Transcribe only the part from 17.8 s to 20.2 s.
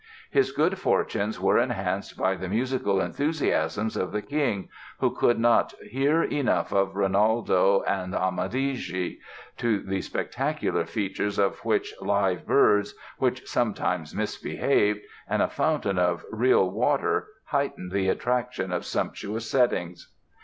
the attractions of sumptuous settings).